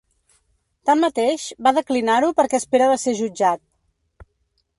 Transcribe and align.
Tanmateix, 0.89 1.45
va 1.67 1.73
declinar-ho 1.79 2.31
perquè 2.41 2.61
espera 2.63 2.89
de 2.93 2.97
ser 3.05 3.15
jutjat. 3.21 3.65